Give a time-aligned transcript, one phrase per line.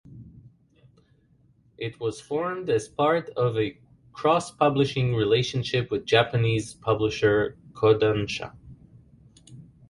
[1.77, 3.77] It was formed as part of a
[4.13, 8.55] cross-publishing relationship with Japanese publisher Kodansha.